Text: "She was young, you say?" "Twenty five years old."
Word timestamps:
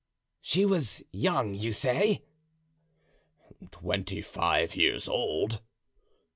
"She 0.41 0.65
was 0.65 1.03
young, 1.11 1.53
you 1.53 1.71
say?" 1.73 2.23
"Twenty 3.69 4.23
five 4.23 4.75
years 4.75 5.07
old." 5.07 5.61